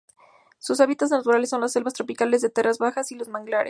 Sus 0.57 0.81
hábitats 0.81 1.11
naturales 1.11 1.51
son 1.51 1.61
los 1.61 1.73
selvas 1.73 1.93
tropicales 1.93 2.41
de 2.41 2.49
tierras 2.49 2.79
bajas 2.79 3.11
y 3.11 3.15
los 3.15 3.27
manglares. 3.27 3.59